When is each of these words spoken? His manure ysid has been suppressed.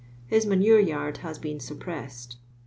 His 0.25 0.47
manure 0.47 0.81
ysid 0.83 1.17
has 1.17 1.37
been 1.37 1.59
suppressed. 1.59 2.37